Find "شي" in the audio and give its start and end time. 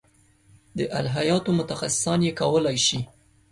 2.87-2.99